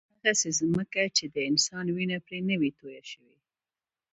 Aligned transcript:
هغسې 0.15 0.49
ځمکه 0.59 1.03
چې 1.17 1.25
د 1.35 1.37
انسان 1.49 1.85
وینه 1.95 2.17
پرې 2.25 2.39
نه 2.49 2.55
وي 2.59 2.71
تویه 2.77 3.03
شوې. 3.11 3.35